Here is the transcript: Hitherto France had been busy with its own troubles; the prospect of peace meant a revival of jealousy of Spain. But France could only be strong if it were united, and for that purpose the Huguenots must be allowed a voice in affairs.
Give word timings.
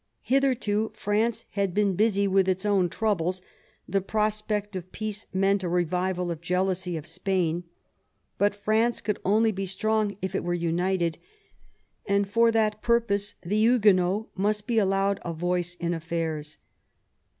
Hitherto 0.23 0.89
France 0.95 1.45
had 1.51 1.75
been 1.75 1.93
busy 1.95 2.27
with 2.27 2.49
its 2.49 2.65
own 2.65 2.89
troubles; 2.89 3.43
the 3.87 4.01
prospect 4.01 4.75
of 4.75 4.91
peace 4.91 5.27
meant 5.31 5.61
a 5.61 5.69
revival 5.69 6.31
of 6.31 6.41
jealousy 6.41 6.97
of 6.97 7.05
Spain. 7.05 7.65
But 8.39 8.55
France 8.55 8.99
could 8.99 9.19
only 9.23 9.51
be 9.51 9.67
strong 9.67 10.17
if 10.19 10.33
it 10.33 10.43
were 10.43 10.55
united, 10.55 11.19
and 12.07 12.27
for 12.27 12.51
that 12.51 12.81
purpose 12.81 13.35
the 13.43 13.57
Huguenots 13.61 14.25
must 14.35 14.65
be 14.65 14.79
allowed 14.79 15.19
a 15.23 15.33
voice 15.33 15.75
in 15.75 15.93
affairs. 15.93 16.57